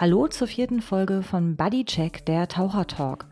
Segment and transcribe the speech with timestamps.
[0.00, 3.26] Hallo zur vierten Folge von Buddy Check, der Taucher Talk.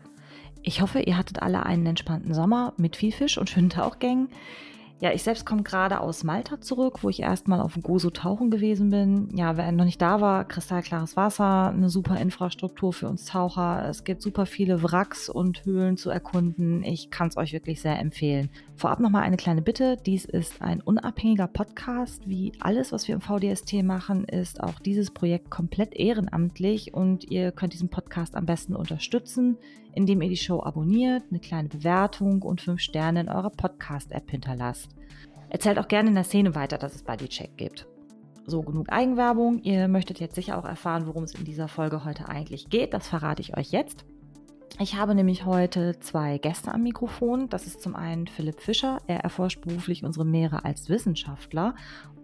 [0.63, 4.27] Ich hoffe, ihr hattet alle einen entspannten Sommer mit viel Fisch und schönen Tauchgängen.
[4.99, 8.89] Ja, ich selbst komme gerade aus Malta zurück, wo ich erstmal auf Gozo tauchen gewesen
[8.89, 9.29] bin.
[9.35, 13.87] Ja, wer noch nicht da war, kristallklares Wasser, eine super Infrastruktur für uns Taucher.
[13.87, 16.83] Es gibt super viele Wracks und Höhlen zu erkunden.
[16.83, 18.49] Ich kann es euch wirklich sehr empfehlen.
[18.75, 19.97] Vorab nochmal eine kleine Bitte.
[20.03, 22.27] Dies ist ein unabhängiger Podcast.
[22.27, 27.51] Wie alles, was wir im VDST machen, ist auch dieses Projekt komplett ehrenamtlich und ihr
[27.51, 29.57] könnt diesen Podcast am besten unterstützen,
[29.93, 34.86] indem ihr die Show abonniert, eine kleine Bewertung und fünf Sterne in eurer Podcast-App hinterlasst.
[35.49, 37.87] Erzählt auch gerne in der Szene weiter, dass es Bodycheck gibt.
[38.45, 39.59] So, genug Eigenwerbung.
[39.63, 42.93] Ihr möchtet jetzt sicher auch erfahren, worum es in dieser Folge heute eigentlich geht.
[42.93, 44.05] Das verrate ich euch jetzt.
[44.79, 47.49] Ich habe nämlich heute zwei Gäste am Mikrofon.
[47.49, 48.99] Das ist zum einen Philipp Fischer.
[49.07, 51.73] Er erforscht beruflich unsere Meere als Wissenschaftler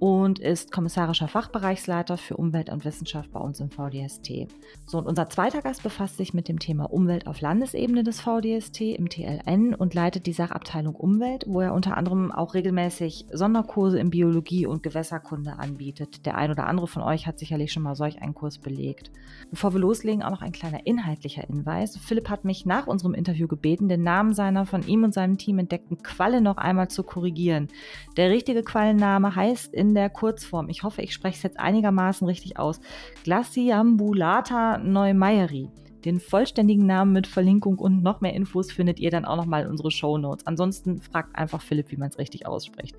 [0.04, 4.48] und ist kommissarischer Fachbereichsleiter für Umwelt und Wissenschaft bei uns im VDST.
[4.86, 8.82] So, und unser zweiter Gast befasst sich mit dem Thema Umwelt auf Landesebene des VDST
[8.82, 14.10] im TLN und leitet die Sachabteilung Umwelt, wo er unter anderem auch regelmäßig Sonderkurse in
[14.10, 16.26] Biologie und Gewässerkunde anbietet.
[16.26, 19.10] Der ein oder andere von euch hat sicherlich schon mal solch einen Kurs belegt.
[19.52, 21.98] Bevor wir loslegen, auch noch ein kleiner inhaltlicher Hinweis.
[21.98, 25.60] Philipp hat mich nach unserem Interview gebeten, den Namen seiner von ihm und seinem Team
[25.60, 27.70] entdeckten Qualle noch einmal zu korrigieren.
[28.18, 32.60] Der richtige Quallenname heißt in der Kurzform, ich hoffe, ich spreche es jetzt einigermaßen richtig
[32.60, 32.82] aus,
[33.24, 35.70] Glaciambulata neumeieri.
[36.04, 39.70] Den vollständigen Namen mit Verlinkung und noch mehr Infos findet ihr dann auch nochmal in
[39.70, 40.46] unsere Show Notes.
[40.46, 42.98] Ansonsten fragt einfach Philipp, wie man es richtig ausspricht.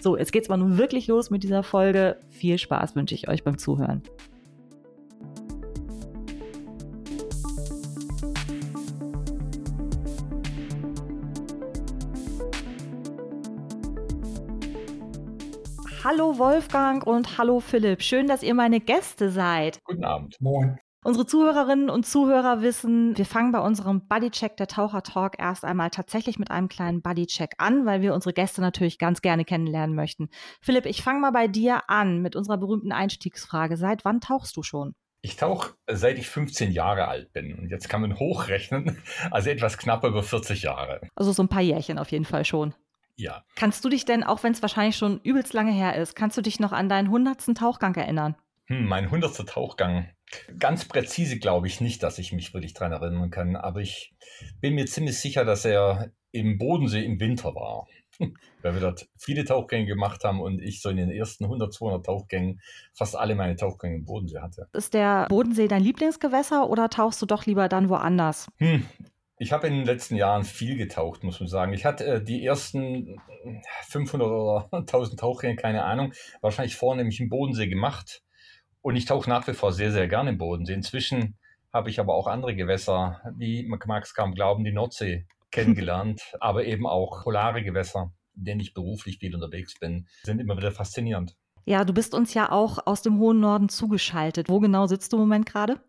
[0.00, 2.16] So, jetzt geht's mal nun wirklich los mit dieser Folge.
[2.30, 4.02] Viel Spaß wünsche ich euch beim Zuhören.
[16.04, 18.02] Hallo Wolfgang und hallo Philipp.
[18.02, 19.78] Schön, dass ihr meine Gäste seid.
[19.84, 20.36] Guten Abend.
[20.40, 20.80] Moin.
[21.04, 25.90] Unsere Zuhörerinnen und Zuhörer wissen, wir fangen bei unserem Bodycheck der Taucher Talk erst einmal
[25.90, 30.28] tatsächlich mit einem kleinen Bodycheck an, weil wir unsere Gäste natürlich ganz gerne kennenlernen möchten.
[30.60, 33.76] Philipp, ich fange mal bei dir an mit unserer berühmten Einstiegsfrage.
[33.76, 34.96] Seit wann tauchst du schon?
[35.24, 37.56] Ich tauche seit ich 15 Jahre alt bin.
[37.56, 38.98] Und jetzt kann man hochrechnen,
[39.30, 41.00] also etwas knapp über 40 Jahre.
[41.14, 42.74] Also so ein paar Jährchen auf jeden Fall schon.
[43.16, 43.44] Ja.
[43.56, 46.42] Kannst du dich denn, auch wenn es wahrscheinlich schon übelst lange her ist, kannst du
[46.42, 48.36] dich noch an deinen hundertsten Tauchgang erinnern?
[48.66, 50.08] Hm, mein hundertster Tauchgang.
[50.58, 54.14] Ganz präzise glaube ich nicht, dass ich mich wirklich daran erinnern kann, aber ich
[54.60, 57.86] bin mir ziemlich sicher, dass er im Bodensee im Winter war.
[58.62, 62.06] Weil wir dort viele Tauchgänge gemacht haben und ich so in den ersten 100, 200
[62.06, 62.60] Tauchgängen
[62.94, 64.68] fast alle meine Tauchgänge im Bodensee hatte.
[64.72, 68.50] Ist der Bodensee dein Lieblingsgewässer oder tauchst du doch lieber dann woanders?
[68.58, 68.86] Hm,
[69.42, 71.72] ich habe in den letzten Jahren viel getaucht, muss man sagen.
[71.72, 73.20] Ich hatte äh, die ersten
[73.88, 78.22] 500 oder 1000 Tauchgänge, keine Ahnung, wahrscheinlich vornehmlich im Bodensee gemacht.
[78.82, 80.74] Und ich tauche nach wie vor sehr, sehr gerne im Bodensee.
[80.74, 81.36] Inzwischen
[81.72, 86.22] habe ich aber auch andere Gewässer, wie man mag es kaum glauben, die Nordsee kennengelernt,
[86.40, 90.70] aber eben auch polare Gewässer, in denen ich beruflich viel unterwegs bin, sind immer wieder
[90.70, 91.36] faszinierend.
[91.64, 94.48] Ja, du bist uns ja auch aus dem hohen Norden zugeschaltet.
[94.48, 95.80] Wo genau sitzt du im Moment gerade?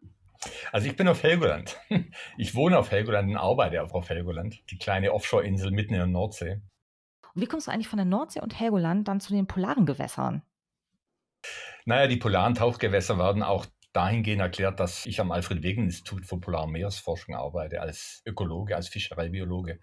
[0.71, 1.79] Also ich bin auf Helgoland.
[2.37, 6.07] Ich wohne auf Helgoland und arbeite auch auf Helgoland, die kleine Offshore-Insel mitten in der
[6.07, 6.61] Nordsee.
[7.33, 10.43] Und wie kommst du eigentlich von der Nordsee und Helgoland dann zu den polaren Gewässern?
[11.85, 16.71] Naja, die polaren Tauchgewässer werden auch dahingehend erklärt, dass ich am Alfred-Wegener-Institut für Polar- und
[16.71, 19.79] Meeresforschung arbeite, als Ökologe, als Fischereibiologe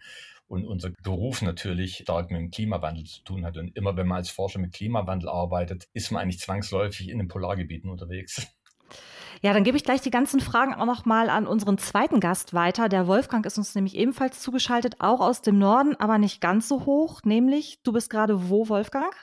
[0.50, 3.56] und unser Beruf natürlich stark mit dem Klimawandel zu tun hat.
[3.56, 7.28] Und immer wenn man als Forscher mit Klimawandel arbeitet, ist man eigentlich zwangsläufig in den
[7.28, 8.49] Polargebieten unterwegs.
[9.43, 12.53] Ja, dann gebe ich gleich die ganzen Fragen auch noch mal an unseren zweiten Gast
[12.53, 12.91] weiter.
[12.91, 16.84] Der Wolfgang ist uns nämlich ebenfalls zugeschaltet, auch aus dem Norden, aber nicht ganz so
[16.84, 17.23] hoch.
[17.25, 19.14] Nämlich, du bist gerade wo, Wolfgang?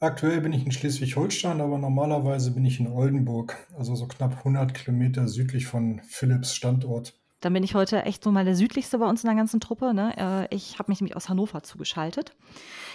[0.00, 4.72] Aktuell bin ich in Schleswig-Holstein, aber normalerweise bin ich in Oldenburg, also so knapp 100
[4.72, 7.14] Kilometer südlich von Philips Standort.
[7.40, 9.92] Dann bin ich heute echt so mal der südlichste bei uns in der ganzen Truppe.
[9.92, 10.48] Ne?
[10.50, 12.34] Äh, ich habe mich nämlich aus Hannover zugeschaltet.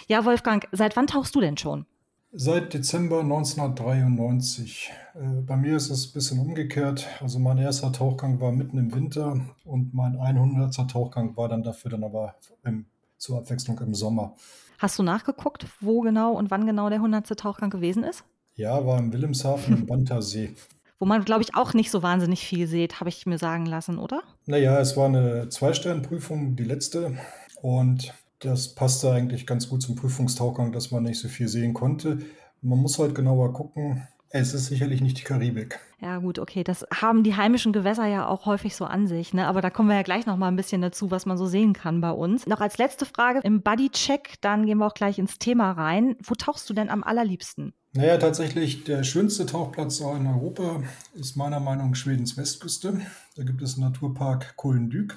[0.08, 1.86] Ja, Wolfgang, seit wann tauchst du denn schon?
[2.36, 4.90] Seit Dezember 1993.
[5.14, 7.06] Äh, bei mir ist es ein bisschen umgekehrt.
[7.20, 10.90] Also mein erster Tauchgang war mitten im Winter und mein 100.
[10.90, 12.34] Tauchgang war dann dafür dann aber
[12.64, 12.86] im,
[13.18, 14.34] zur Abwechslung im Sommer.
[14.78, 17.38] Hast du nachgeguckt, wo genau und wann genau der 100.
[17.38, 18.24] Tauchgang gewesen ist?
[18.56, 20.54] Ja, war im Wilhelmshaven im Bantersee.
[21.00, 23.98] Wo man, glaube ich, auch nicht so wahnsinnig viel sieht, habe ich mir sagen lassen,
[23.98, 24.22] oder?
[24.46, 27.18] Naja, es war eine Zwei-Sterne-Prüfung, die letzte.
[27.60, 28.14] Und
[28.44, 32.18] das passte eigentlich ganz gut zum Prüfungstauchgang, dass man nicht so viel sehen konnte.
[32.60, 34.06] Man muss halt genauer gucken.
[34.36, 35.78] Es ist sicherlich nicht die Karibik.
[36.00, 36.64] Ja, gut, okay.
[36.64, 39.46] Das haben die heimischen Gewässer ja auch häufig so an sich, ne?
[39.46, 41.72] Aber da kommen wir ja gleich noch mal ein bisschen dazu, was man so sehen
[41.72, 42.46] kann bei uns.
[42.46, 46.16] Noch als letzte Frage im Buddy-Check, dann gehen wir auch gleich ins Thema rein.
[46.20, 47.74] Wo tauchst du denn am allerliebsten?
[47.92, 50.82] Naja, tatsächlich der schönste Tauchplatz in Europa
[51.14, 53.00] ist meiner Meinung nach Schwedens Westküste.
[53.36, 55.16] Da gibt es einen Naturpark Kulendück.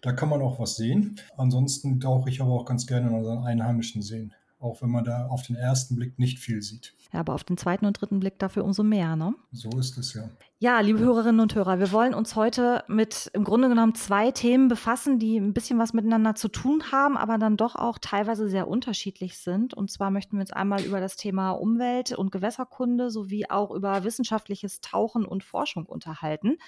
[0.00, 1.20] Da kann man auch was sehen.
[1.36, 5.26] Ansonsten tauche ich aber auch ganz gerne in unseren einheimischen Seen auch wenn man da
[5.26, 6.94] auf den ersten Blick nicht viel sieht.
[7.12, 9.34] Ja, aber auf den zweiten und dritten Blick dafür umso mehr, ne?
[9.52, 10.28] So ist es ja.
[10.62, 14.68] Ja, liebe Hörerinnen und Hörer, wir wollen uns heute mit im Grunde genommen zwei Themen
[14.68, 18.68] befassen, die ein bisschen was miteinander zu tun haben, aber dann doch auch teilweise sehr
[18.68, 19.72] unterschiedlich sind.
[19.72, 24.04] Und zwar möchten wir uns einmal über das Thema Umwelt- und Gewässerkunde sowie auch über
[24.04, 26.58] wissenschaftliches Tauchen und Forschung unterhalten.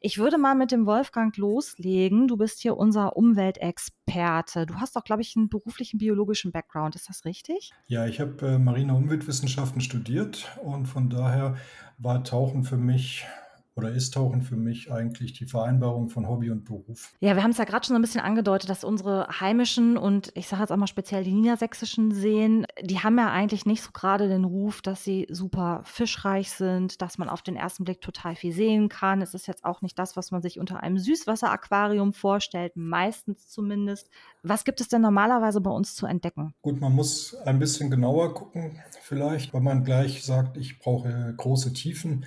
[0.00, 2.28] Ich würde mal mit dem Wolfgang loslegen.
[2.28, 4.64] Du bist hier unser Umweltexperte.
[4.64, 6.94] Du hast doch, glaube ich, einen beruflichen biologischen Background.
[6.94, 7.74] Ist das richtig?
[7.86, 11.56] Ja, ich habe äh, Marine Umweltwissenschaften studiert und von daher
[11.98, 13.26] war Tauchen für mich
[13.76, 17.12] oder ist Tauchen für mich eigentlich die Vereinbarung von Hobby und Beruf?
[17.20, 20.32] Ja, wir haben es ja gerade schon so ein bisschen angedeutet, dass unsere heimischen und
[20.34, 23.90] ich sage jetzt auch mal speziell die niedersächsischen Seen, die haben ja eigentlich nicht so
[23.92, 28.34] gerade den Ruf, dass sie super fischreich sind, dass man auf den ersten Blick total
[28.34, 29.20] viel sehen kann.
[29.20, 34.08] Es ist jetzt auch nicht das, was man sich unter einem Süßwasseraquarium vorstellt, meistens zumindest.
[34.42, 36.54] Was gibt es denn normalerweise bei uns zu entdecken?
[36.62, 41.74] Gut, man muss ein bisschen genauer gucken, vielleicht, weil man gleich sagt, ich brauche große
[41.74, 42.24] Tiefen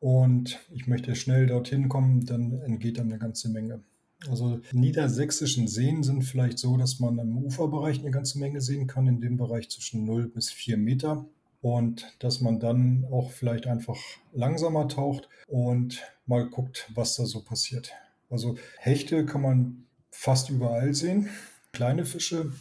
[0.00, 3.82] und ich möchte schnell dorthin kommen, dann entgeht dann eine ganze Menge.
[4.28, 9.06] Also niedersächsischen Seen sind vielleicht so, dass man im Uferbereich eine ganze Menge sehen kann,
[9.06, 11.24] in dem Bereich zwischen 0 bis 4 Meter.
[11.62, 13.98] Und dass man dann auch vielleicht einfach
[14.32, 17.92] langsamer taucht und mal guckt, was da so passiert.
[18.30, 21.28] Also Hechte kann man fast überall sehen,
[21.72, 22.52] kleine Fische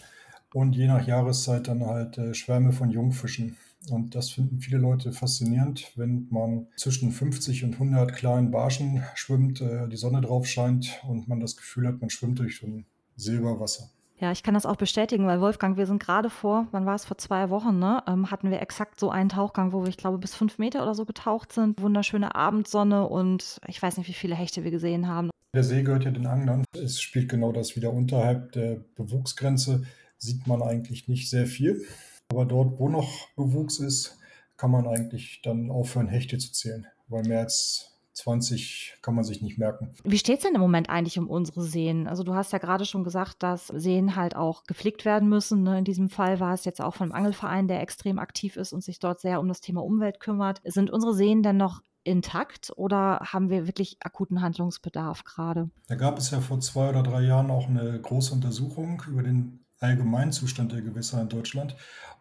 [0.54, 3.56] und je nach Jahreszeit dann halt äh, Schwärme von Jungfischen.
[3.90, 9.62] Und das finden viele Leute faszinierend, wenn man zwischen 50 und 100 kleinen Barschen schwimmt,
[9.62, 12.86] äh, die Sonne drauf scheint und man das Gefühl hat, man schwimmt durch so ein
[13.16, 13.90] Silberwasser.
[14.20, 17.06] Ja, ich kann das auch bestätigen, weil Wolfgang, wir sind gerade vor, wann war es,
[17.06, 20.18] vor zwei Wochen, ne, ähm, hatten wir exakt so einen Tauchgang, wo wir, ich glaube,
[20.18, 21.82] bis fünf Meter oder so getaucht sind.
[21.82, 25.30] Wunderschöne Abendsonne und ich weiß nicht, wie viele Hechte wir gesehen haben.
[25.56, 26.66] Der See gehört ja den Anglern.
[26.74, 29.84] Es spielt genau das wieder unterhalb der Bewuchsgrenze,
[30.18, 31.86] sieht man eigentlich nicht sehr viel.
[32.32, 34.18] Aber dort, wo noch Bewuchs ist,
[34.58, 39.42] kann man eigentlich dann aufhören, Hechte zu zählen, weil mehr als 20 kann man sich
[39.42, 39.94] nicht merken.
[40.04, 42.08] Wie steht es denn im Moment eigentlich um unsere Seen?
[42.08, 45.64] Also du hast ja gerade schon gesagt, dass Seen halt auch gepflegt werden müssen.
[45.64, 45.80] Ne?
[45.80, 48.84] In diesem Fall war es jetzt auch von einem Angelverein, der extrem aktiv ist und
[48.84, 50.62] sich dort sehr um das Thema Umwelt kümmert.
[50.66, 55.70] Sind unsere Seen denn noch intakt oder haben wir wirklich akuten Handlungsbedarf gerade?
[55.88, 59.66] Da gab es ja vor zwei oder drei Jahren auch eine große Untersuchung über den
[59.80, 61.76] Allgemeinzustand der Gewässer in Deutschland.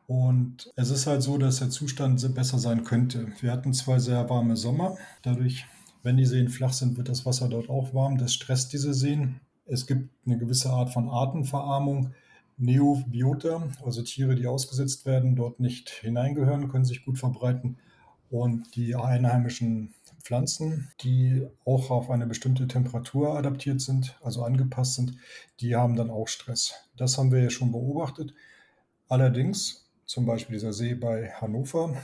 [0.07, 3.33] Und es ist halt so, dass der Zustand besser sein könnte.
[3.41, 4.97] Wir hatten zwei sehr warme Sommer.
[5.23, 5.67] Dadurch,
[6.03, 8.17] wenn die Seen flach sind, wird das Wasser dort auch warm.
[8.17, 9.41] Das stresst diese Seen.
[9.67, 12.15] Es gibt eine gewisse Art von Artenverarmung.
[12.61, 17.79] Neobiota, also Tiere, die ausgesetzt werden, dort nicht hineingehören, können sich gut verbreiten.
[18.31, 25.17] Und die einheimischen Pflanzen, die auch auf eine bestimmte Temperatur adaptiert sind, also angepasst sind,
[25.61, 26.75] die haben dann auch Stress.
[26.97, 28.35] Das haben wir ja schon beobachtet.
[29.09, 31.97] Allerdings zum Beispiel dieser See bei Hannover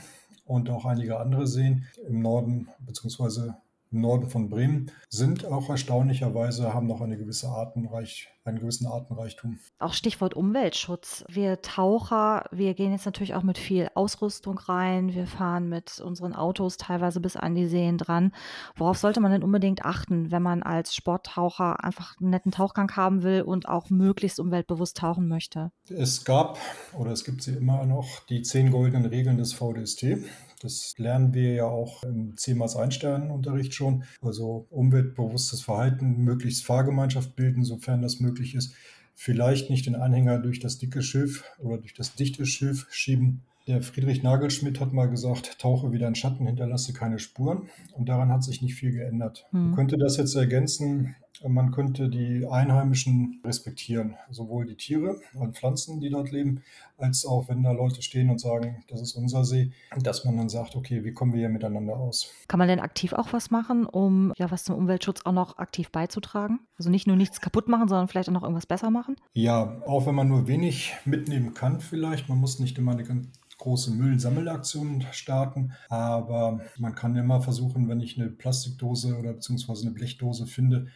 [0.45, 3.51] und auch einige andere Seen im Norden bzw
[3.95, 9.57] im Norden von Bremen sind auch erstaunlicherweise, haben noch eine gewisse Artenreich, einen gewissen Artenreichtum.
[9.79, 11.23] Auch Stichwort Umweltschutz.
[11.29, 15.13] Wir Taucher, wir gehen jetzt natürlich auch mit viel Ausrüstung rein.
[15.13, 18.33] Wir fahren mit unseren Autos teilweise bis an die Seen dran.
[18.75, 23.23] Worauf sollte man denn unbedingt achten, wenn man als Sporttaucher einfach einen netten Tauchgang haben
[23.23, 25.71] will und auch möglichst umweltbewusst tauchen möchte?
[25.89, 26.57] Es gab
[26.99, 30.17] oder es gibt sie immer noch die zehn goldenen Regeln des VDST.
[30.61, 34.03] Das lernen wir ja auch im 10 x 1 Sternenunterricht schon.
[34.21, 38.73] Also umweltbewusstes Verhalten, möglichst Fahrgemeinschaft bilden, sofern das möglich ist.
[39.13, 43.43] Vielleicht nicht den Anhänger durch das dicke Schilf oder durch das dichte Schilf schieben.
[43.67, 47.69] Der Friedrich Nagelschmidt hat mal gesagt, tauche wieder in Schatten, hinterlasse keine Spuren.
[47.93, 49.47] Und daran hat sich nicht viel geändert.
[49.51, 49.67] Mhm.
[49.67, 51.15] Man könnte das jetzt ergänzen
[51.47, 56.61] man könnte die Einheimischen respektieren, sowohl die Tiere und Pflanzen, die dort leben,
[56.97, 60.49] als auch wenn da Leute stehen und sagen, das ist unser See, dass man dann
[60.49, 62.31] sagt, okay, wie kommen wir hier miteinander aus?
[62.47, 65.91] Kann man denn aktiv auch was machen, um ja was zum Umweltschutz auch noch aktiv
[65.91, 66.59] beizutragen?
[66.77, 69.15] Also nicht nur nichts kaputt machen, sondern vielleicht auch noch irgendwas besser machen?
[69.33, 72.29] Ja, auch wenn man nur wenig mitnehmen kann vielleicht.
[72.29, 73.27] Man muss nicht immer eine ganz
[73.57, 79.95] große Müllsammelaktion starten, aber man kann immer versuchen, wenn ich eine Plastikdose oder beziehungsweise eine
[79.95, 80.87] Blechdose finde,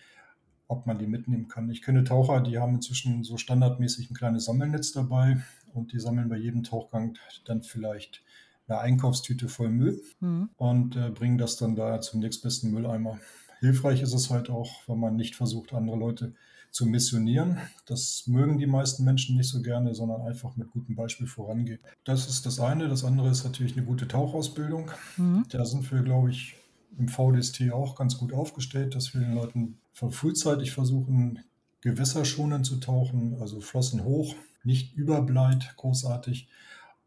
[0.70, 1.70] ob man die mitnehmen kann.
[1.70, 5.42] Ich kenne Taucher, die haben inzwischen so standardmäßig ein kleines Sammelnetz dabei
[5.74, 8.24] und die sammeln bei jedem Tauchgang dann vielleicht
[8.68, 10.50] eine Einkaufstüte voll Müll mhm.
[10.58, 13.20] und äh, bringen das dann da zum nächstbesten Mülleimer.
[13.60, 16.36] Hilfreich ist es halt auch, wenn man nicht versucht, andere Leute
[16.70, 17.58] zu missionieren.
[17.88, 21.80] Das mögen die meisten Menschen nicht so gerne, sondern einfach mit gutem Beispiel vorangehen.
[22.04, 22.88] Das ist das eine.
[22.88, 24.92] Das andere ist natürlich eine gute Tauchausbildung.
[25.18, 25.46] Mhm.
[25.50, 26.56] Da sind wir, glaube ich,
[27.00, 31.40] im VDST auch ganz gut aufgestellt, dass wir den Leuten frühzeitig versuchen,
[31.82, 36.48] gewässerschonend zu tauchen, also Flossen hoch, nicht überbleit, großartig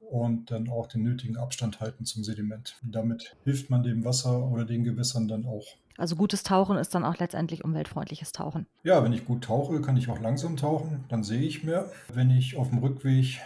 [0.00, 2.76] und dann auch den nötigen Abstand halten zum Sediment.
[2.82, 5.66] Damit hilft man dem Wasser oder den Gewässern dann auch.
[5.98, 8.66] Also gutes Tauchen ist dann auch letztendlich umweltfreundliches Tauchen.
[8.82, 11.90] Ja, wenn ich gut tauche, kann ich auch langsam tauchen, dann sehe ich mehr.
[12.12, 13.40] Wenn ich auf dem Rückweg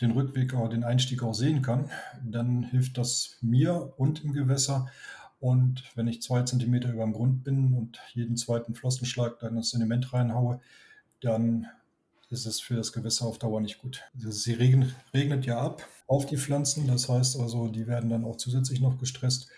[0.00, 1.88] den Rückweg oder den Einstieg auch sehen kann,
[2.24, 4.88] dann hilft das mir und im Gewässer.
[5.42, 9.70] Und wenn ich zwei Zentimeter über dem Grund bin und jeden zweiten Flossenschlag dann das
[9.70, 10.60] Sediment reinhaue,
[11.20, 11.66] dann
[12.30, 14.04] ist es für das Gewässer auf Dauer nicht gut.
[14.14, 18.24] Also sie regnet, regnet ja ab auf die Pflanzen, das heißt also, die werden dann
[18.24, 19.48] auch zusätzlich noch gestresst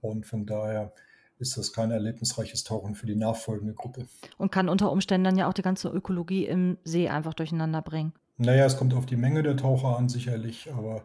[0.00, 0.92] und von daher
[1.38, 4.08] ist das kein erlebnisreiches Tauchen für die nachfolgende Gruppe.
[4.38, 8.12] Und kann unter Umständen dann ja auch die ganze Ökologie im See einfach durcheinander bringen.
[8.38, 11.04] Naja, es kommt auf die Menge der Taucher an, sicherlich, aber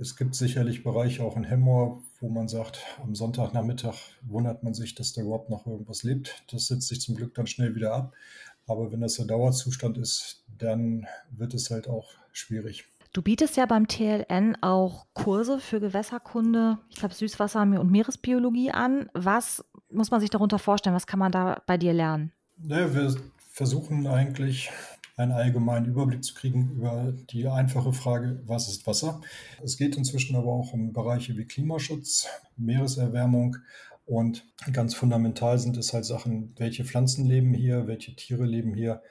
[0.00, 4.94] es gibt sicherlich Bereiche auch in Hemmoor, wo man sagt, am Sonntagnachmittag wundert man sich,
[4.94, 6.44] dass da überhaupt noch irgendwas lebt.
[6.50, 8.14] Das setzt sich zum Glück dann schnell wieder ab.
[8.68, 12.84] Aber wenn das der Dauerzustand ist, dann wird es halt auch schwierig.
[13.12, 19.10] Du bietest ja beim TLN auch Kurse für Gewässerkunde, ich glaube Süßwasser- und Meeresbiologie an.
[19.14, 20.94] Was muss man sich darunter vorstellen?
[20.94, 22.32] Was kann man da bei dir lernen?
[22.62, 23.16] Ja, wir
[23.50, 24.70] versuchen eigentlich
[25.18, 29.20] einen allgemeinen Überblick zu kriegen über die einfache Frage, was ist Wasser?
[29.62, 33.56] Es geht inzwischen aber auch um Bereiche wie Klimaschutz, Meereserwärmung,
[34.08, 39.02] und ganz fundamental sind es halt Sachen, welche Pflanzen leben hier, welche Tiere leben hier.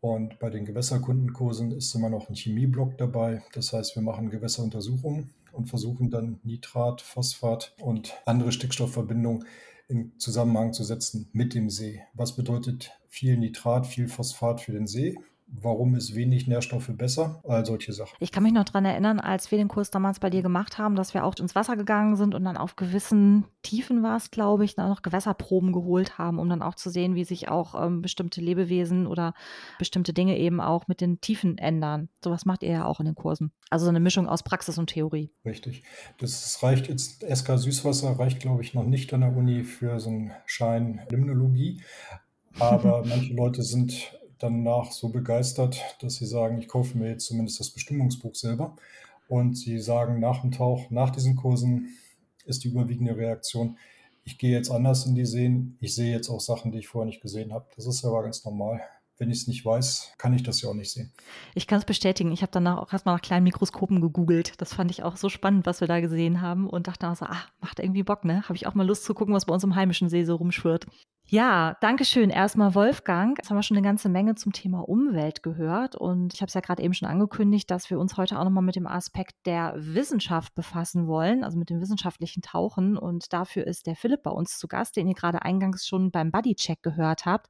[0.00, 3.42] Und bei den Gewässerkundenkursen ist immer noch ein Chemieblock dabei.
[3.54, 9.46] Das heißt, wir machen Gewässeruntersuchungen und versuchen dann Nitrat, Phosphat und andere Stickstoffverbindungen
[9.88, 12.02] in Zusammenhang zu setzen mit dem See.
[12.14, 15.18] Was bedeutet viel Nitrat, viel Phosphat für den See?
[15.50, 18.16] Warum ist wenig Nährstoffe besser, all solche Sachen.
[18.20, 20.94] Ich kann mich noch daran erinnern, als wir den Kurs damals bei dir gemacht haben,
[20.94, 24.64] dass wir auch ins Wasser gegangen sind und dann auf gewissen Tiefen war es, glaube
[24.64, 28.40] ich, noch Gewässerproben geholt haben, um dann auch zu sehen, wie sich auch ähm, bestimmte
[28.40, 29.34] Lebewesen oder
[29.78, 32.08] bestimmte Dinge eben auch mit den Tiefen ändern.
[32.22, 33.52] Sowas macht ihr ja auch in den Kursen.
[33.70, 35.30] Also so eine Mischung aus Praxis und Theorie.
[35.44, 35.82] Richtig.
[36.18, 40.10] Das reicht jetzt, SK Süßwasser reicht, glaube ich, noch nicht an der Uni für so
[40.10, 41.80] einen Schein Limnologie.
[42.58, 47.60] Aber manche Leute sind danach so begeistert, dass sie sagen, ich kaufe mir jetzt zumindest
[47.60, 48.76] das Bestimmungsbuch selber.
[49.28, 51.96] Und sie sagen nach dem Tauch, nach diesen Kursen
[52.44, 53.76] ist die überwiegende Reaktion,
[54.24, 57.06] ich gehe jetzt anders in die Seen, ich sehe jetzt auch Sachen, die ich vorher
[57.06, 57.66] nicht gesehen habe.
[57.76, 58.82] Das ist aber ganz normal.
[59.18, 61.12] Wenn ich es nicht weiß, kann ich das ja auch nicht sehen.
[61.54, 62.30] Ich kann es bestätigen.
[62.30, 64.52] Ich habe danach auch erstmal nach kleinen Mikroskopen gegoogelt.
[64.60, 67.26] Das fand ich auch so spannend, was wir da gesehen haben und dachte auch so,
[67.26, 68.42] ah, macht irgendwie Bock, ne?
[68.44, 70.86] Habe ich auch mal Lust zu gucken, was bei uns im heimischen See so rumschwirrt.
[71.30, 72.30] Ja, danke schön.
[72.30, 73.36] Erstmal Wolfgang.
[73.36, 76.54] Jetzt haben wir schon eine ganze Menge zum Thema Umwelt gehört und ich habe es
[76.54, 79.74] ja gerade eben schon angekündigt, dass wir uns heute auch nochmal mit dem Aspekt der
[79.76, 84.58] Wissenschaft befassen wollen, also mit dem wissenschaftlichen Tauchen und dafür ist der Philipp bei uns
[84.58, 87.48] zu Gast, den ihr gerade eingangs schon beim Buddy-Check gehört habt.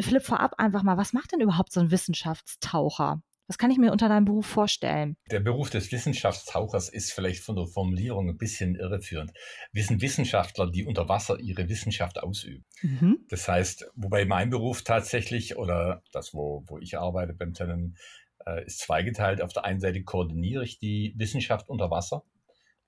[0.00, 3.22] Philipp, vorab einfach mal, was macht denn überhaupt so ein Wissenschaftstaucher?
[3.48, 5.16] Was kann ich mir unter deinem Beruf vorstellen?
[5.30, 9.32] Der Beruf des Wissenschaftstauchers ist vielleicht von der Formulierung ein bisschen irreführend.
[9.72, 12.66] Wir sind Wissenschaftler, die unter Wasser ihre Wissenschaft ausüben.
[12.82, 13.20] Mhm.
[13.30, 17.96] Das heißt, wobei mein Beruf tatsächlich oder das, wo, wo ich arbeite beim Tennen,
[18.44, 19.40] äh, ist zweigeteilt.
[19.40, 22.24] Auf der einen Seite koordiniere ich die Wissenschaft unter Wasser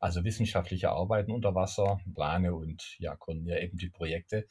[0.00, 4.46] also wissenschaftliche Arbeiten unter Wasser, plane und ja, koordiniere eben die Projekte.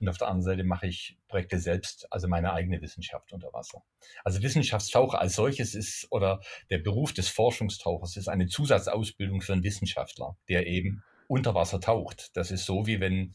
[0.00, 3.84] Und auf der anderen Seite mache ich Projekte selbst, also meine eigene Wissenschaft unter Wasser.
[4.24, 9.62] Also Wissenschaftstaucher als solches ist, oder der Beruf des Forschungstauchers ist eine Zusatzausbildung für einen
[9.62, 12.30] Wissenschaftler, der eben unter Wasser taucht.
[12.34, 13.34] Das ist so, wie wenn,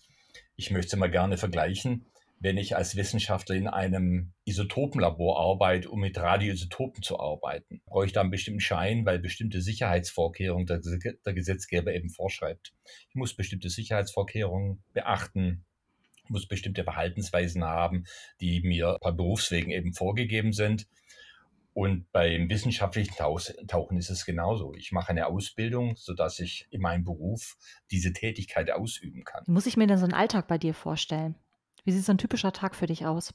[0.56, 2.06] ich möchte mal gerne vergleichen,
[2.40, 7.82] wenn ich als Wissenschaftler in einem Isotopenlabor arbeite, um mit Radioisotopen zu arbeiten.
[7.86, 12.74] Brauche ich da einen bestimmten Schein, weil bestimmte Sicherheitsvorkehrungen der, der Gesetzgeber eben vorschreibt.
[13.10, 15.66] Ich muss bestimmte Sicherheitsvorkehrungen beachten,
[16.30, 18.06] muss bestimmte Verhaltensweisen haben,
[18.40, 20.88] die mir bei Berufswegen eben vorgegeben sind.
[21.74, 24.74] Und beim wissenschaftlichen Tauchen ist es genauso.
[24.74, 27.58] Ich mache eine Ausbildung, sodass ich in meinem Beruf
[27.92, 29.44] diese Tätigkeit ausüben kann.
[29.48, 31.36] Muss ich mir denn so einen Alltag bei dir vorstellen?
[31.84, 33.34] Wie sieht so ein typischer Tag für dich aus?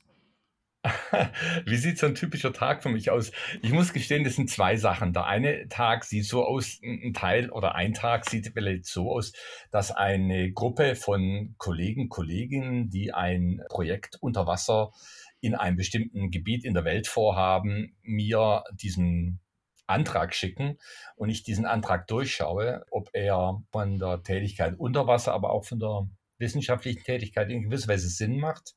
[1.65, 3.33] Wie sieht so ein typischer Tag für mich aus?
[3.63, 5.13] Ich muss gestehen, das sind zwei Sachen.
[5.13, 9.33] Der eine Tag sieht so aus, ein Teil oder ein Tag sieht vielleicht so aus,
[9.71, 14.93] dass eine Gruppe von Kollegen, Kolleginnen, die ein Projekt unter Wasser
[15.41, 19.41] in einem bestimmten Gebiet in der Welt vorhaben, mir diesen
[19.87, 20.79] Antrag schicken
[21.17, 25.79] und ich diesen Antrag durchschaue, ob er von der Tätigkeit unter Wasser, aber auch von
[25.79, 28.75] der wissenschaftlichen Tätigkeit in gewisser Weise Sinn macht.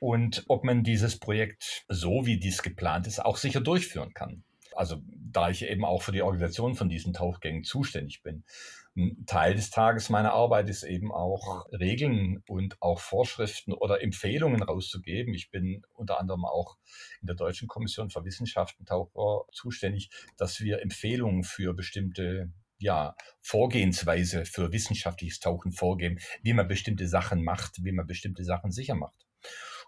[0.00, 4.42] und ob man dieses Projekt so, wie dies geplant ist, auch sicher durchführen kann.
[4.74, 8.42] Also da ich eben auch für die Organisation von diesen Tauchgängen zuständig bin.
[8.96, 14.62] Ein Teil des Tages meiner Arbeit ist eben auch Regeln und auch Vorschriften oder Empfehlungen
[14.62, 15.34] rauszugeben.
[15.34, 16.76] Ich bin unter anderem auch
[17.20, 22.50] in der Deutschen Kommission für Wissenschaften Taucher zuständig, dass wir Empfehlungen für bestimmte
[22.82, 28.70] ja, Vorgehensweise für wissenschaftliches Tauchen vorgeben, wie man bestimmte Sachen macht, wie man bestimmte Sachen
[28.70, 29.26] sicher macht.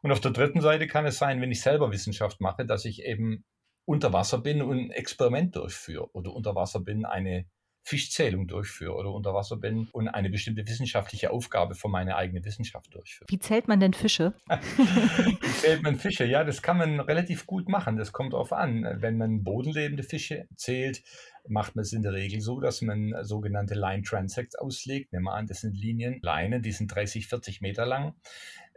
[0.03, 3.03] Und auf der dritten Seite kann es sein, wenn ich selber Wissenschaft mache, dass ich
[3.03, 3.45] eben
[3.87, 7.47] unter Wasser bin und ein Experiment durchführe oder unter Wasser bin, eine
[7.87, 12.95] Fischzählung durchführe oder unter Wasser bin und eine bestimmte wissenschaftliche Aufgabe für meine eigene Wissenschaft
[12.95, 13.27] durchführe.
[13.29, 14.33] Wie zählt man denn Fische?
[14.49, 16.25] Wie zählt man Fische?
[16.25, 17.97] Ja, das kann man relativ gut machen.
[17.97, 18.87] Das kommt darauf an.
[19.01, 21.03] Wenn man bodenlebende Fische zählt,
[21.47, 25.13] macht man es in der Regel so, dass man sogenannte Line Transects auslegt.
[25.13, 28.15] Nehmen wir an, das sind Linien, Leinen, die sind 30, 40 Meter lang.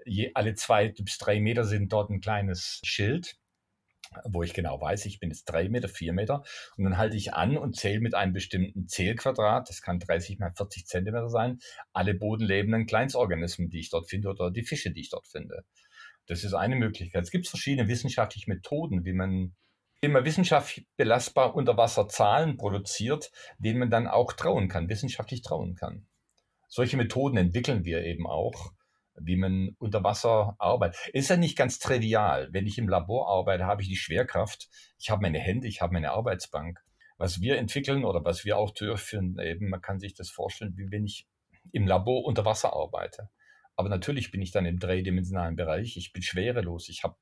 [0.06, 3.38] Je, alle zwei bis drei Meter sind dort ein kleines Schild
[4.26, 6.44] wo ich genau weiß, ich bin jetzt drei Meter, vier Meter
[6.78, 10.52] und dann halte ich an und zähle mit einem bestimmten Zählquadrat, das kann 30 mal
[10.56, 11.60] 40 Zentimeter sein,
[11.94, 15.66] alle bodenlebenden Kleinstorganismen, die ich dort finde oder die Fische, die ich dort finde.
[16.26, 17.24] Das ist eine Möglichkeit.
[17.24, 19.56] Es gibt verschiedene wissenschaftliche Methoden, wie man
[20.02, 25.76] immer wissenschaftlich belastbar unter Wasser Zahlen produziert, denen man dann auch trauen kann, wissenschaftlich trauen
[25.76, 26.08] kann.
[26.68, 28.74] Solche Methoden entwickeln wir eben auch
[29.20, 31.00] wie man unter Wasser arbeitet.
[31.14, 32.50] Ist ja nicht ganz trivial.
[32.52, 35.94] Wenn ich im Labor arbeite, habe ich die Schwerkraft, ich habe meine Hände, ich habe
[35.94, 36.80] meine Arbeitsbank.
[37.18, 40.92] Was wir entwickeln oder was wir auch durchführen, eben, man kann sich das vorstellen, wie
[40.92, 41.28] wenn ich
[41.72, 43.30] im Labor unter Wasser arbeite.
[43.78, 45.96] Aber natürlich bin ich dann im dreidimensionalen Bereich.
[45.96, 46.90] Ich bin schwerelos.
[46.90, 47.16] Ich habe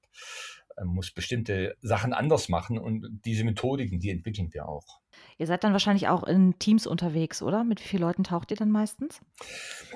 [0.77, 5.01] äh, muss bestimmte Sachen anders machen und diese Methodiken, die entwickeln wir auch.
[5.37, 7.63] Ihr seid dann wahrscheinlich auch in Teams unterwegs, oder?
[7.63, 9.21] Mit wie vielen Leuten taucht ihr dann meistens?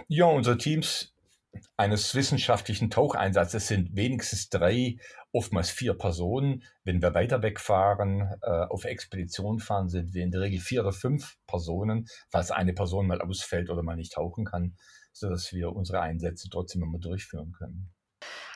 [0.07, 1.13] Ja, unsere Teams
[1.77, 4.97] eines wissenschaftlichen Taucheinsatzes sind wenigstens drei,
[5.31, 6.63] oftmals vier Personen.
[6.83, 10.91] Wenn wir weiter wegfahren, äh, auf Expedition fahren, sind wir in der Regel vier oder
[10.91, 14.75] fünf Personen, falls eine Person mal ausfällt oder mal nicht tauchen kann,
[15.19, 17.91] sodass wir unsere Einsätze trotzdem immer durchführen können.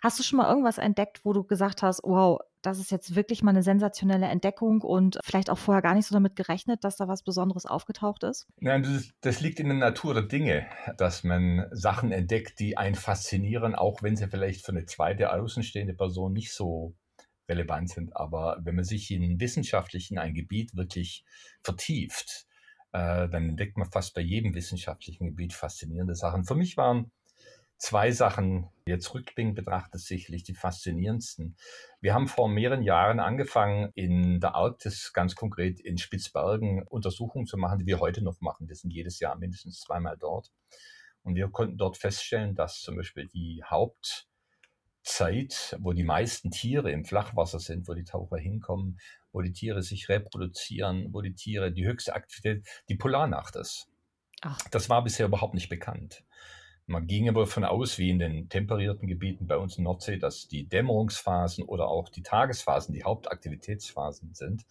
[0.01, 3.43] Hast du schon mal irgendwas entdeckt, wo du gesagt hast, wow, das ist jetzt wirklich
[3.43, 7.07] mal eine sensationelle Entdeckung und vielleicht auch vorher gar nicht so damit gerechnet, dass da
[7.07, 8.47] was Besonderes aufgetaucht ist?
[8.57, 10.65] Nein, das, das liegt in der Natur der Dinge,
[10.97, 15.93] dass man Sachen entdeckt, die einen faszinieren, auch wenn sie vielleicht für eine zweite außenstehende
[15.93, 16.95] Person nicht so
[17.47, 18.15] relevant sind.
[18.15, 21.23] Aber wenn man sich in wissenschaftlichen ein Gebiet wirklich
[21.61, 22.45] vertieft,
[22.93, 26.45] äh, dann entdeckt man fast bei jedem wissenschaftlichen Gebiet faszinierende Sachen.
[26.45, 27.11] Für mich waren
[27.77, 31.57] zwei Sachen jetzt rückblickend betrachtet sicherlich die faszinierendsten.
[31.99, 37.57] Wir haben vor mehreren Jahren angefangen, in der Arktis, ganz konkret in Spitzbergen, Untersuchungen zu
[37.57, 38.69] machen, die wir heute noch machen.
[38.69, 40.51] Wir sind jedes Jahr mindestens zweimal dort.
[41.23, 43.63] Und wir konnten dort feststellen, dass zum Beispiel die
[45.03, 48.99] Hauptzeit, wo die meisten Tiere im Flachwasser sind, wo die Taucher hinkommen,
[49.33, 53.89] wo die Tiere sich reproduzieren, wo die Tiere die höchste Aktivität, die Polarnacht ist.
[54.41, 54.57] Ach.
[54.71, 56.23] Das war bisher überhaupt nicht bekannt.
[56.85, 60.47] Man ging aber davon aus, wie in den temperierten Gebieten bei uns in Nordsee, dass
[60.47, 64.65] die Dämmerungsphasen oder auch die Tagesphasen die Hauptaktivitätsphasen sind.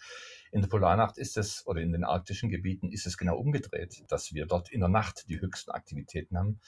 [0.50, 4.32] In der Polarnacht ist es, oder in den arktischen Gebieten ist es genau umgedreht, dass
[4.32, 6.60] wir dort in der Nacht die höchsten Aktivitäten haben.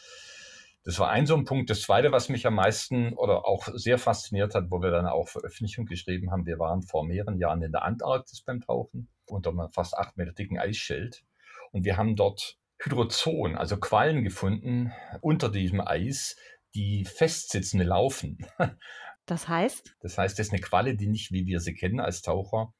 [0.84, 1.70] Das war ein so ein Punkt.
[1.70, 5.28] Das zweite, was mich am meisten oder auch sehr fasziniert hat, wo wir dann auch
[5.28, 9.70] Veröffentlichung geschrieben haben, wir waren vor mehreren Jahren in der Antarktis beim Tauchen unter einem
[9.72, 11.24] fast acht Meter dicken Eisschild.
[11.72, 14.92] Und wir haben dort Hydrozoen, also Quallen gefunden
[15.22, 16.36] unter diesem Eis,
[16.74, 18.46] die festsitzende laufen.
[19.26, 19.96] Das heißt?
[20.00, 22.74] Das heißt, das ist eine Qualle, die nicht, wie wir sie kennen als Taucher,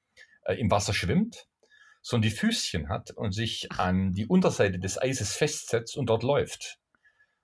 [0.45, 1.47] äh, im Wasser schwimmt,
[2.03, 6.79] sondern die Füßchen hat und sich an die Unterseite des Eises festsetzt und dort läuft.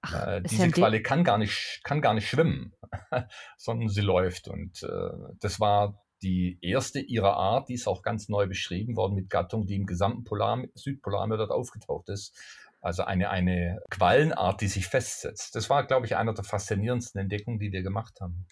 [0.02, 2.74] Ach, äh, diese Qualle kann gar nicht, kann gar nicht schwimmen,
[3.56, 4.48] sondern sie läuft.
[4.48, 5.10] Und äh,
[5.40, 9.66] das war die erste ihrer Art, die ist auch ganz neu beschrieben worden mit Gattung,
[9.66, 12.38] die im gesamten Polar, Südpolarmeer dort aufgetaucht ist.
[12.82, 15.54] Also eine, eine Quallenart, die sich festsetzt.
[15.54, 18.46] Das war, glaube ich, einer der faszinierendsten Entdeckungen, die wir gemacht haben.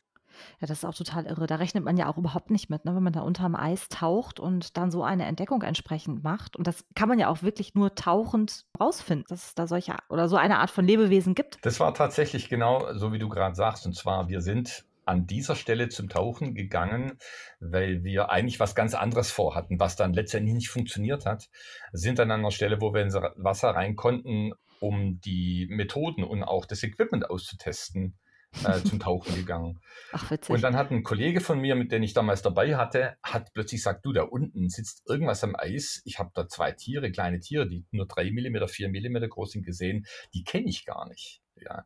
[0.61, 1.47] Ja, das ist auch total irre.
[1.47, 2.95] Da rechnet man ja auch überhaupt nicht mit, ne?
[2.95, 6.57] wenn man da unterm Eis taucht und dann so eine Entdeckung entsprechend macht.
[6.57, 10.29] Und das kann man ja auch wirklich nur tauchend rausfinden, dass es da solche oder
[10.29, 11.59] so eine Art von Lebewesen gibt.
[11.63, 13.87] Das war tatsächlich genau so, wie du gerade sagst.
[13.87, 17.19] Und zwar, wir sind an dieser Stelle zum Tauchen gegangen,
[17.61, 21.49] weil wir eigentlich was ganz anderes vorhatten, was dann letztendlich nicht funktioniert hat.
[21.93, 26.45] Sind dann an einer Stelle, wo wir ins Wasser rein konnten, um die Methoden und
[26.45, 28.19] auch das Equipment auszutesten.
[28.65, 29.81] Äh, zum Tauchen gegangen.
[30.13, 30.55] Ach, witzig.
[30.55, 33.81] Und dann hat ein Kollege von mir, mit dem ich damals dabei hatte, hat plötzlich
[33.81, 36.03] gesagt, du, da unten sitzt irgendwas am Eis.
[36.05, 39.65] Ich habe da zwei Tiere, kleine Tiere, die nur drei Millimeter, vier Millimeter groß sind,
[39.65, 40.07] gesehen.
[40.35, 41.43] Die kenne ich gar nicht.
[41.57, 41.85] Ja.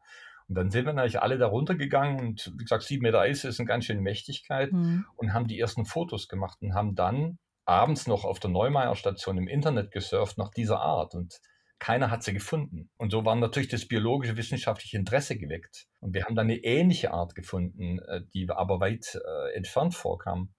[0.49, 3.61] Und dann sind wir natürlich alle da runtergegangen und wie gesagt, sieben Meter Eis ist
[3.61, 5.07] eine ganz schöne Mächtigkeit mhm.
[5.17, 9.39] und haben die ersten Fotos gemacht und haben dann abends noch auf der Neumeier Station
[9.39, 11.41] im Internet gesurft nach dieser Art und
[11.83, 12.90] keiner hat sie gefunden.
[12.97, 15.88] Und so war natürlich das biologische wissenschaftliche Interesse geweckt.
[15.99, 20.55] Und wir haben dann eine ähnliche Art gefunden, äh, die aber weit äh, entfernt vorkam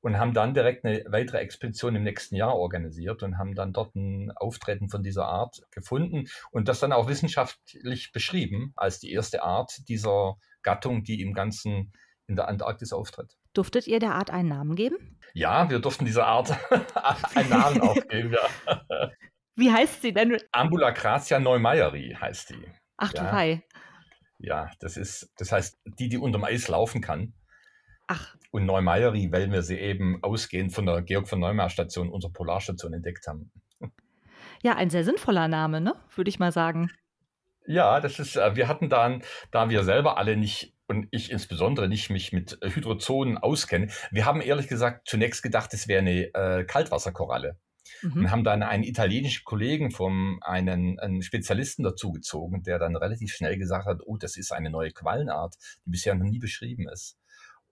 [0.00, 3.96] und haben dann direkt eine weitere Expedition im nächsten Jahr organisiert und haben dann dort
[3.96, 9.42] ein Auftreten von dieser Art gefunden und das dann auch wissenschaftlich beschrieben als die erste
[9.42, 11.92] Art dieser Gattung, die im Ganzen
[12.28, 13.36] in der Antarktis auftritt.
[13.54, 15.18] Durftet ihr der Art einen Namen geben?
[15.34, 16.56] Ja, wir durften dieser Art
[17.34, 18.34] einen Namen auch geben.
[18.66, 19.10] Ja.
[19.60, 20.38] Wie heißt sie denn?
[20.52, 22.66] Ambulacratia neumeyeri heißt die.
[22.96, 23.58] Ach du ja.
[24.38, 27.34] Ja, das ist, das heißt, die, die unterm Eis laufen kann.
[28.06, 28.34] Ach.
[28.52, 32.94] Und Neumeyeri, weil wir sie eben ausgehend von der Georg von Neumayer Station, unserer Polarstation,
[32.94, 33.52] entdeckt haben.
[34.62, 35.94] Ja, ein sehr sinnvoller Name, ne?
[36.14, 36.90] Würde ich mal sagen.
[37.66, 41.86] Ja, das ist, äh, wir hatten dann, da wir selber alle nicht und ich insbesondere
[41.86, 46.64] nicht mich mit Hydrozonen auskenne, wir haben ehrlich gesagt zunächst gedacht, es wäre eine äh,
[46.64, 47.58] Kaltwasserkoralle.
[48.02, 48.12] Mhm.
[48.12, 53.58] Und haben dann einen italienischen Kollegen vom einen, einen Spezialisten dazugezogen, der dann relativ schnell
[53.58, 57.16] gesagt hat, oh, das ist eine neue Quallenart, die bisher noch nie beschrieben ist.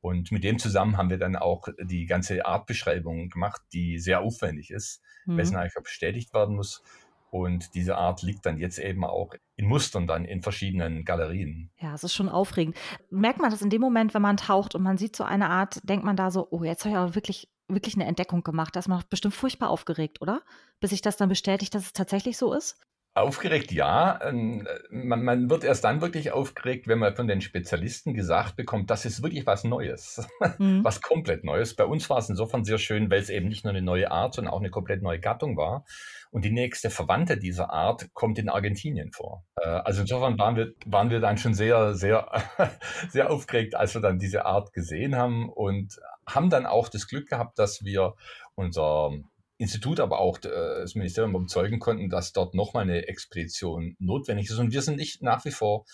[0.00, 4.70] Und mit dem zusammen haben wir dann auch die ganze Artbeschreibung gemacht, die sehr aufwendig
[4.70, 5.36] ist, mhm.
[5.36, 6.82] wessen eigentlich bestätigt werden muss.
[7.30, 11.70] Und diese Art liegt dann jetzt eben auch in Mustern dann in verschiedenen Galerien.
[11.78, 12.76] Ja, es ist schon aufregend.
[13.10, 15.80] Merkt man das in dem Moment, wenn man taucht und man sieht so eine Art,
[15.82, 18.74] denkt man da so, oh, jetzt habe ich aber wirklich, wirklich eine Entdeckung gemacht.
[18.74, 20.42] Da ist man bestimmt furchtbar aufgeregt, oder?
[20.80, 22.80] Bis sich das dann bestätigt, dass es tatsächlich so ist?
[23.14, 24.20] Aufgeregt, ja.
[24.22, 28.90] Ähm, man, man, wird erst dann wirklich aufgeregt, wenn man von den Spezialisten gesagt bekommt,
[28.90, 30.24] das ist wirklich was Neues,
[30.58, 30.80] mhm.
[30.84, 31.74] was komplett Neues.
[31.74, 34.34] Bei uns war es insofern sehr schön, weil es eben nicht nur eine neue Art,
[34.34, 35.84] sondern auch eine komplett neue Gattung war.
[36.30, 39.44] Und die nächste Verwandte dieser Art kommt in Argentinien vor.
[39.56, 42.30] Äh, also insofern waren wir, waren wir dann schon sehr, sehr,
[43.08, 47.28] sehr aufgeregt, als wir dann diese Art gesehen haben und haben dann auch das Glück
[47.28, 48.14] gehabt, dass wir
[48.54, 49.12] unser
[49.58, 54.58] Institut, aber auch äh, das Ministerium überzeugen konnten, dass dort nochmal eine Expedition notwendig ist.
[54.58, 55.84] Und wir sind nicht nach wie vor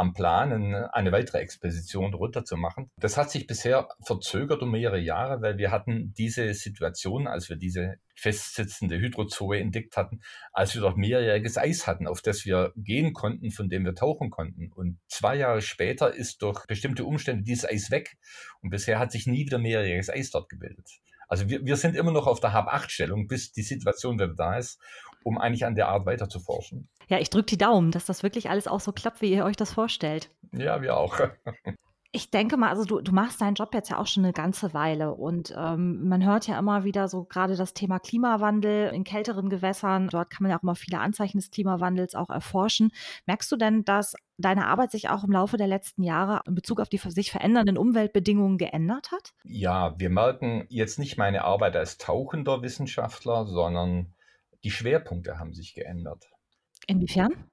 [0.00, 2.90] am Plan, eine weitere Expedition runterzumachen.
[2.96, 7.56] Das hat sich bisher verzögert um mehrere Jahre, weil wir hatten diese Situation, als wir
[7.56, 10.22] diese festsitzende Hydrozoe entdeckt hatten,
[10.54, 14.30] als wir dort mehrjähriges Eis hatten, auf das wir gehen konnten, von dem wir tauchen
[14.30, 14.72] konnten.
[14.72, 18.16] Und zwei Jahre später ist durch bestimmte Umstände dieses Eis weg.
[18.62, 20.88] Und bisher hat sich nie wieder mehrjähriges Eis dort gebildet.
[21.28, 24.80] Also wir, wir sind immer noch auf der Hab-8-Stellung, bis die Situation wieder da ist,
[25.24, 26.88] um eigentlich an der Art weiter zu forschen.
[27.08, 29.56] Ja, ich drücke die Daumen, dass das wirklich alles auch so klappt, wie ihr euch
[29.56, 30.30] das vorstellt.
[30.52, 31.18] Ja, wir auch.
[32.12, 34.74] Ich denke mal, also du, du machst deinen Job jetzt ja auch schon eine ganze
[34.74, 39.48] Weile und ähm, man hört ja immer wieder so gerade das Thema Klimawandel in kälteren
[39.48, 40.08] Gewässern.
[40.08, 42.90] Dort kann man ja auch mal viele Anzeichen des Klimawandels auch erforschen.
[43.26, 46.80] Merkst du denn, dass deine Arbeit sich auch im Laufe der letzten Jahre in Bezug
[46.80, 49.32] auf die sich verändernden Umweltbedingungen geändert hat?
[49.44, 54.12] Ja, wir merken jetzt nicht meine Arbeit als tauchender Wissenschaftler, sondern
[54.64, 56.30] die Schwerpunkte haben sich geändert.
[56.86, 57.50] Inwiefern?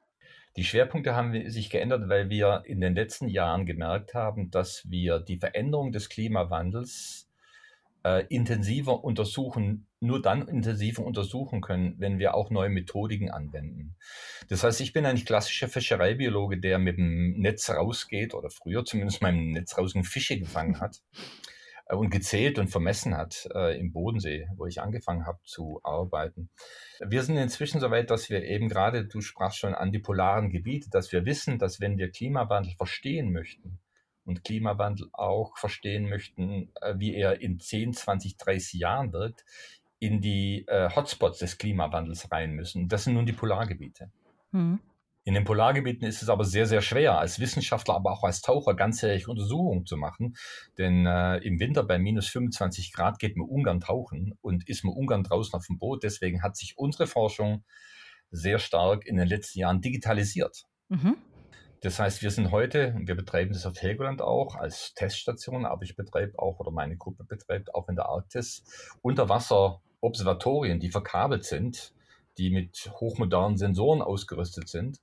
[0.55, 5.19] Die Schwerpunkte haben sich geändert, weil wir in den letzten Jahren gemerkt haben, dass wir
[5.19, 7.29] die Veränderung des Klimawandels
[8.03, 13.95] äh, intensiver untersuchen, nur dann intensiver untersuchen können, wenn wir auch neue Methodiken anwenden.
[14.49, 19.21] Das heißt, ich bin eigentlich klassischer Fischereibiologe, der mit dem Netz rausgeht oder früher zumindest
[19.21, 21.01] mit dem Netz raus Fische gefangen hat
[21.89, 26.49] und gezählt und vermessen hat äh, im Bodensee, wo ich angefangen habe zu arbeiten.
[26.99, 30.49] Wir sind inzwischen so weit, dass wir eben gerade, du sprachst schon an die polaren
[30.49, 33.79] Gebiete, dass wir wissen, dass wenn wir Klimawandel verstehen möchten
[34.25, 39.45] und Klimawandel auch verstehen möchten, äh, wie er in 10, 20, 30 Jahren wirkt,
[39.99, 42.87] in die äh, Hotspots des Klimawandels rein müssen.
[42.87, 44.11] Das sind nun die Polargebiete.
[44.51, 44.79] Mhm.
[45.27, 48.75] In den Polargebieten ist es aber sehr, sehr schwer, als Wissenschaftler, aber auch als Taucher
[48.75, 50.37] ganzjährig Untersuchungen zu machen.
[50.77, 54.93] Denn äh, im Winter bei minus 25 Grad geht man ungern tauchen und ist man
[54.93, 56.03] ungern draußen auf dem Boot.
[56.03, 57.65] Deswegen hat sich unsere Forschung
[58.31, 60.63] sehr stark in den letzten Jahren digitalisiert.
[60.87, 61.17] Mhm.
[61.81, 65.97] Das heißt, wir sind heute, wir betreiben das auf Helgoland auch als Teststation, aber ich
[65.97, 68.63] betreibe auch, oder meine Gruppe betreibt auch in der Arktis
[69.01, 71.93] Unterwasserobservatorien, die verkabelt sind,
[72.37, 74.99] die mit hochmodernen Sensoren ausgerüstet sind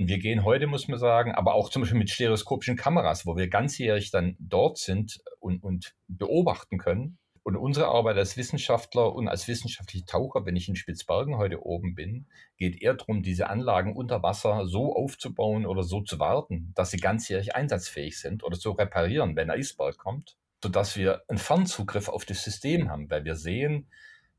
[0.00, 3.36] und wir gehen heute, muss man sagen, aber auch zum Beispiel mit stereoskopischen Kameras, wo
[3.36, 7.18] wir ganzjährig dann dort sind und, und beobachten können.
[7.42, 11.94] Und unsere Arbeit als Wissenschaftler und als wissenschaftliche Taucher, wenn ich in Spitzbergen heute oben
[11.94, 16.90] bin, geht eher darum, diese Anlagen unter Wasser so aufzubauen oder so zu warten, dass
[16.90, 22.08] sie ganzjährig einsatzfähig sind oder zu reparieren, wenn ein Eisberg kommt, sodass wir einen Fernzugriff
[22.08, 23.90] auf das System haben, weil wir sehen,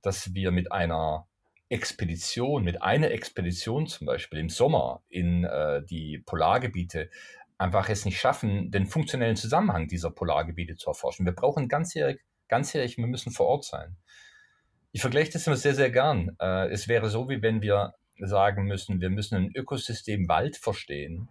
[0.01, 1.27] dass wir mit einer
[1.71, 7.09] Expedition, mit einer Expedition zum Beispiel im Sommer in äh, die Polargebiete
[7.57, 11.25] einfach es nicht schaffen, den funktionellen Zusammenhang dieser Polargebiete zu erforschen.
[11.25, 13.95] Wir brauchen ganzjährig, ganzjährig, wir müssen vor Ort sein.
[14.91, 16.35] Ich vergleiche das immer sehr, sehr gern.
[16.39, 21.29] Äh, es wäre so, wie wenn wir sagen müssen, wir müssen ein Ökosystem Wald verstehen.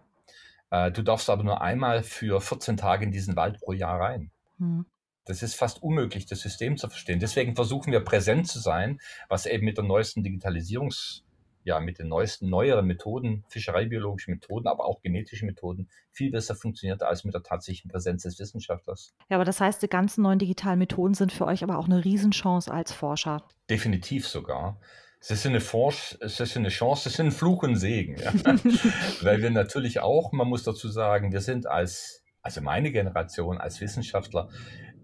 [0.71, 4.31] Äh, du darfst aber nur einmal für 14 Tage in diesen Wald pro Jahr rein.
[4.57, 4.85] Hm.
[5.25, 7.19] Das ist fast unmöglich, das System zu verstehen.
[7.19, 11.21] Deswegen versuchen wir präsent zu sein, was eben mit der neuesten Digitalisierungs-
[11.63, 17.03] ja, mit den neuesten, neueren Methoden, fischereibiologischen Methoden, aber auch genetische Methoden viel besser funktioniert
[17.03, 19.13] als mit der tatsächlichen Präsenz des Wissenschaftlers.
[19.29, 22.03] Ja, aber das heißt, die ganzen neuen digitalen Methoden sind für euch aber auch eine
[22.03, 23.47] Riesenchance als Forscher.
[23.69, 24.79] Definitiv sogar.
[25.19, 28.17] Es ist eine, Forsch es ist eine Chance, es ist ein Fluch und Segen.
[28.17, 28.33] Ja.
[29.21, 33.79] Weil wir natürlich auch, man muss dazu sagen, wir sind als, also meine Generation als
[33.81, 34.49] Wissenschaftler,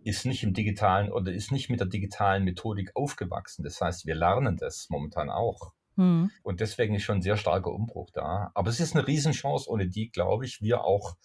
[0.07, 3.63] ist nicht im digitalen oder ist nicht mit der digitalen Methodik aufgewachsen.
[3.63, 5.73] Das heißt, wir lernen das momentan auch.
[5.97, 6.31] Mhm.
[6.43, 8.51] Und deswegen ist schon ein sehr starker Umbruch da.
[8.53, 11.17] Aber es ist eine Riesenchance, ohne die, glaube ich, wir auch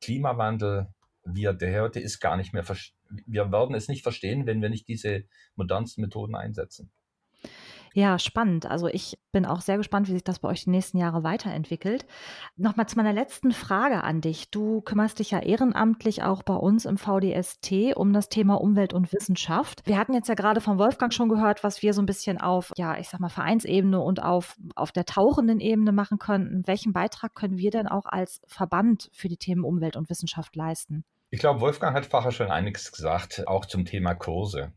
[0.00, 0.86] Klimawandel,
[1.24, 2.64] wie er der heute ist, gar nicht mehr,
[3.26, 5.24] wir werden es nicht verstehen, wenn wir nicht diese
[5.56, 6.90] modernsten Methoden einsetzen.
[7.94, 8.66] Ja, spannend.
[8.66, 12.06] Also ich bin auch sehr gespannt, wie sich das bei euch die nächsten Jahre weiterentwickelt.
[12.56, 14.50] Nochmal zu meiner letzten Frage an dich.
[14.50, 19.12] Du kümmerst dich ja ehrenamtlich auch bei uns im VDST um das Thema Umwelt und
[19.12, 19.82] Wissenschaft.
[19.86, 22.72] Wir hatten jetzt ja gerade von Wolfgang schon gehört, was wir so ein bisschen auf,
[22.76, 26.66] ja, ich sag mal, Vereinsebene und auf, auf der tauchenden Ebene machen könnten.
[26.66, 31.04] Welchen Beitrag können wir denn auch als Verband für die Themen Umwelt und Wissenschaft leisten?
[31.30, 34.72] Ich glaube, Wolfgang hat vorher schon einiges gesagt, auch zum Thema Kurse.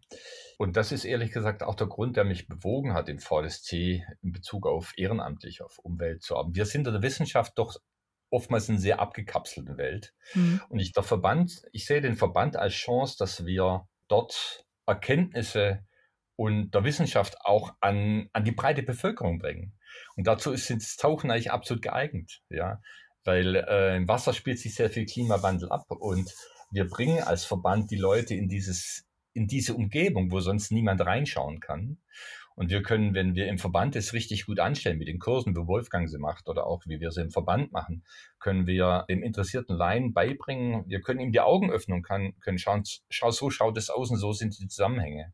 [0.61, 4.31] Und das ist ehrlich gesagt auch der Grund, der mich bewogen hat, im VST in
[4.31, 6.53] Bezug auf ehrenamtlich, auf Umwelt zu arbeiten.
[6.53, 7.77] Wir sind in der Wissenschaft doch
[8.29, 10.13] oftmals in sehr abgekapselten Welt.
[10.35, 10.61] Mhm.
[10.69, 15.83] Und ich, der Verband, ich sehe den Verband als Chance, dass wir dort Erkenntnisse
[16.35, 19.73] und der Wissenschaft auch an, an die breite Bevölkerung bringen.
[20.15, 22.83] Und dazu ist das Tauchen eigentlich absolut geeignet, ja,
[23.23, 26.31] weil äh, im Wasser spielt sich sehr viel Klimawandel ab und
[26.69, 31.59] wir bringen als Verband die Leute in dieses in diese Umgebung, wo sonst niemand reinschauen
[31.59, 31.97] kann.
[32.55, 35.67] Und wir können, wenn wir im Verband es richtig gut anstellen, mit den Kursen, wie
[35.67, 38.03] Wolfgang sie macht oder auch wie wir sie im Verband machen,
[38.39, 42.83] können wir dem interessierten Laien beibringen, wir können ihm die Augen öffnen und können schauen,
[43.09, 45.33] schau, so schaut es aus und so sind die Zusammenhänge.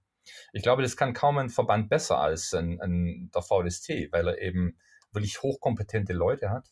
[0.54, 4.42] Ich glaube, das kann kaum ein Verband besser als ein, ein, der VDST, weil er
[4.42, 4.78] eben
[5.12, 6.70] wirklich hochkompetente Leute hat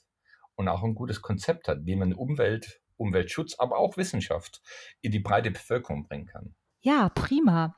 [0.56, 4.62] und auch ein gutes Konzept hat, wie man Umwelt, Umweltschutz, aber auch Wissenschaft
[5.02, 6.56] in die breite Bevölkerung bringen kann.
[6.86, 7.76] Ja, prima.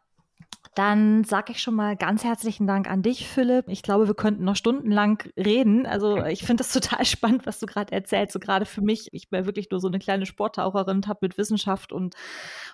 [0.75, 3.69] Dann sage ich schon mal ganz herzlichen Dank an dich, Philipp.
[3.69, 5.85] Ich glaube, wir könnten noch stundenlang reden.
[5.85, 8.33] Also ich finde das total spannend, was du gerade erzählst.
[8.33, 11.37] So gerade für mich, ich bin wirklich nur so eine kleine Sporttaucherin und habe mit
[11.37, 12.15] Wissenschaft und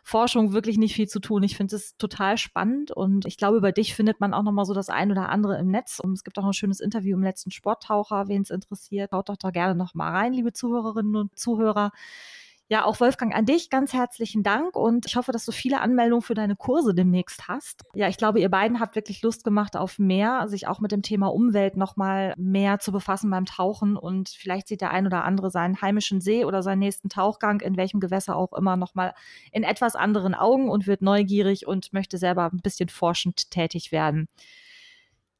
[0.01, 1.43] Forschung wirklich nicht viel zu tun.
[1.43, 4.65] Ich finde es total spannend und ich glaube, über dich findet man auch noch mal
[4.65, 5.99] so das ein oder andere im Netz.
[5.99, 9.11] Und es gibt auch ein schönes Interview im letzten Sporttaucher, wen es interessiert.
[9.11, 11.91] Schaut doch da gerne noch mal rein, liebe Zuhörerinnen und Zuhörer.
[12.69, 16.21] Ja, auch Wolfgang an dich ganz herzlichen Dank und ich hoffe, dass du viele Anmeldungen
[16.21, 17.83] für deine Kurse demnächst hast.
[17.93, 21.01] Ja, ich glaube, ihr beiden habt wirklich Lust gemacht auf mehr, sich auch mit dem
[21.01, 25.51] Thema Umwelt nochmal mehr zu befassen beim Tauchen und vielleicht sieht der ein oder andere
[25.51, 29.13] seinen heimischen See oder seinen nächsten Tauchgang, in welchem Gewässer auch immer, nochmal
[29.51, 34.27] in etwas anderen Augen und wird neugierig und möchte selber ein bisschen forschend tätig werden.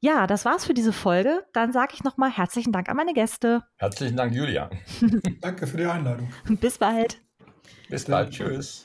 [0.04, 1.46] Ja, das war's für diese Folge.
[1.54, 3.62] Dann sage ich nochmal herzlichen Dank an meine Gäste.
[3.78, 4.68] Herzlichen Dank, Julia.
[5.40, 6.28] Danke für die Einladung.
[6.60, 7.22] Bis bald.
[7.88, 8.30] Bis bald.
[8.30, 8.84] Tschüss.